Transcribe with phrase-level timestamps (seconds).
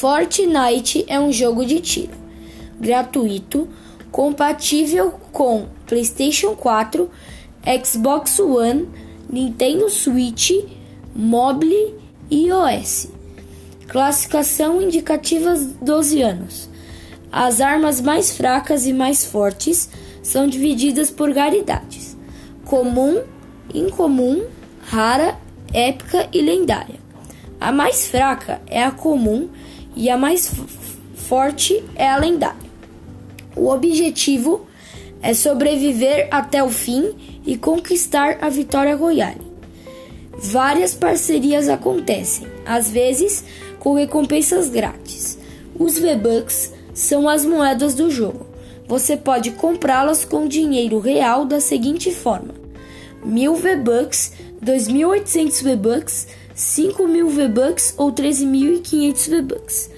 [0.00, 2.14] Fortnite é um jogo de tiro
[2.80, 3.68] gratuito,
[4.10, 7.10] compatível com PlayStation 4,
[7.84, 8.88] Xbox One,
[9.28, 10.52] Nintendo Switch,
[11.14, 11.96] Mobile
[12.30, 13.08] e iOS.
[13.88, 16.70] Classificação indicativa 12 anos.
[17.30, 19.90] As armas mais fracas e mais fortes
[20.22, 22.16] são divididas por raridades:
[22.64, 23.20] comum,
[23.74, 24.46] incomum,
[24.80, 25.36] rara,
[25.74, 26.98] épica e lendária.
[27.60, 29.50] A mais fraca é a comum
[29.96, 30.50] e a mais
[31.14, 32.70] forte é a lendária.
[33.56, 34.66] O objetivo
[35.22, 39.40] é sobreviver até o fim e conquistar a vitória royale.
[40.42, 43.44] Várias parcerias acontecem, às vezes
[43.78, 45.38] com recompensas grátis.
[45.78, 48.46] Os V-Bucks são as moedas do jogo.
[48.86, 52.54] Você pode comprá-las com dinheiro real da seguinte forma:
[53.24, 56.28] 1000 V-Bucks, 2800 V-Bucks,
[56.60, 59.90] 5000 V-Bucks ou 13500 V-Bucks.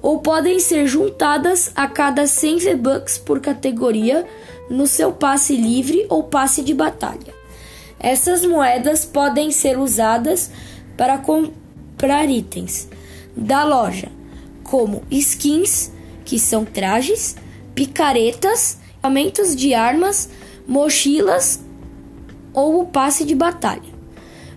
[0.00, 4.26] Ou podem ser juntadas a cada 100 V-Bucks por categoria
[4.70, 7.34] no seu passe livre ou passe de batalha.
[7.98, 10.50] Essas moedas podem ser usadas
[10.96, 12.88] para comprar itens
[13.36, 14.08] da loja,
[14.62, 15.90] como skins,
[16.24, 17.34] que são trajes,
[17.74, 20.28] picaretas, equipamentos de armas,
[20.66, 21.60] mochilas
[22.52, 23.93] ou o passe de batalha.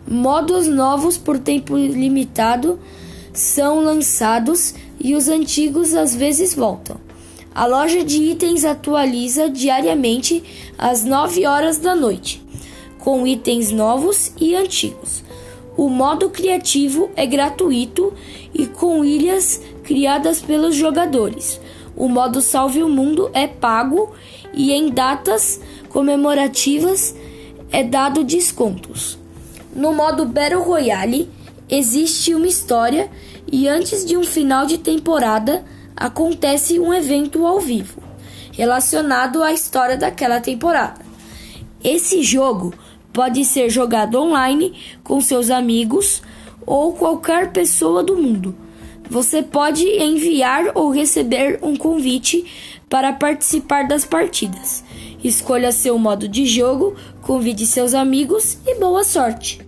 [0.10, 2.80] Modos novos por tempo limitado
[3.34, 6.96] são lançados e os antigos às vezes voltam.
[7.54, 10.42] A loja de itens atualiza diariamente
[10.78, 12.42] às 9 horas da noite,
[13.00, 15.26] com itens novos e antigos.
[15.76, 18.14] O modo criativo é gratuito
[18.54, 21.60] e com ilhas criadas pelos jogadores.
[21.98, 24.14] O modo Salve o Mundo é pago
[24.54, 27.14] e em datas comemorativas
[27.72, 29.27] é dado descontos.
[29.78, 31.30] No modo Battle Royale
[31.70, 33.12] existe uma história
[33.46, 35.64] e antes de um final de temporada
[35.96, 38.02] acontece um evento ao vivo
[38.54, 41.06] relacionado à história daquela temporada.
[41.84, 42.74] Esse jogo
[43.14, 44.74] pode ser jogado online
[45.04, 46.24] com seus amigos
[46.66, 48.56] ou qualquer pessoa do mundo.
[49.08, 52.44] Você pode enviar ou receber um convite
[52.90, 54.84] para participar das partidas.
[55.24, 59.67] Escolha seu modo de jogo, convide seus amigos e boa sorte!